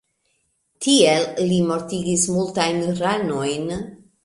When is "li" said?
1.51-1.59